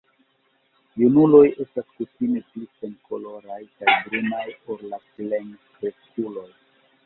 Junuloj 1.01 1.41
estas 1.63 1.85
kutime 1.99 2.41
pli 2.55 2.65
senkoloraj 2.79 3.61
kaj 3.77 3.95
brunaj 4.09 4.43
ol 4.55 4.85
la 4.95 5.03
plenkreskuloj. 5.13 6.51